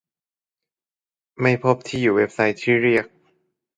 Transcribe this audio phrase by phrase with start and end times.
[1.41, 3.05] ไม่พบที่อยู่เว็บไซต์ที่เรียก